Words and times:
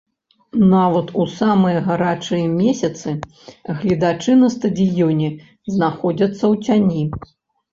Нават 0.69 1.11
у 1.23 1.25
самыя 1.39 1.83
гарачыя 1.89 2.45
месяцы 2.61 3.13
гледачы 3.83 4.31
на 4.41 4.49
стадыёне 4.55 5.29
знаходзяцца 5.75 6.41
ў 6.41 6.67
цяні. 6.67 7.03